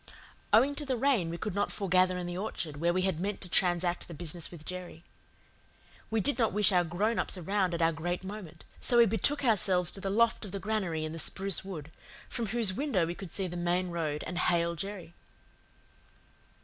[0.51, 3.39] Owing to the rain we could not foregather in the orchard, where we had meant
[3.41, 5.03] to transact the business with Jerry.
[6.09, 9.45] We did not wish our grown ups around at our great moment, so we betook
[9.45, 11.91] ourselves to the loft of the granary in the spruce wood,
[12.29, 15.13] from whose window we could see the main road and hail Jerry.